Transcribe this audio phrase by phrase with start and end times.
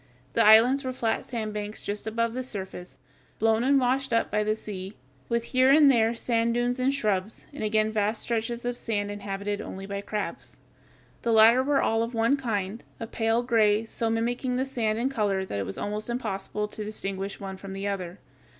[0.33, 2.97] The islands were flat sand banks just above the surface,
[3.37, 4.97] blown and washed up by the sea,
[5.29, 9.61] with here and there sand dunes and shrubs, and again vast stretches of sand inhabited
[9.61, 10.57] only by crabs.
[11.21, 15.07] The latter were all of one kind, a pale gray, so mimicking the sand in
[15.07, 18.17] color that it was almost impossible to distinguish one from the other.